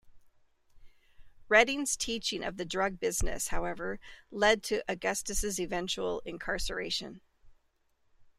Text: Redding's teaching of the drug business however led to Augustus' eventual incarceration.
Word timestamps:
Redding's 1.47 1.95
teaching 1.95 2.43
of 2.43 2.57
the 2.57 2.65
drug 2.65 2.99
business 2.99 3.49
however 3.49 3.99
led 4.31 4.63
to 4.63 4.83
Augustus' 4.91 5.59
eventual 5.59 6.21
incarceration. 6.21 7.21